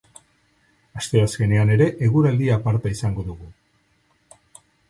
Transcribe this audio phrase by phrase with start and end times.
[1.01, 3.55] Asteazkenean ere eguraldi aparta izango dugu.